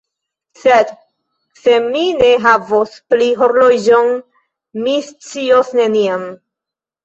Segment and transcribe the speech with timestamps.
[0.61, 0.93] Sed
[1.65, 4.11] se mi ne havos pli horloĝon,
[4.83, 6.29] mi scios neniam.